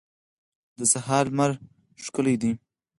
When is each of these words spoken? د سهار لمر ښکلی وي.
د 0.77 0.79
سهار 0.93 1.25
لمر 1.31 1.51
ښکلی 2.03 2.35
وي. 2.41 2.51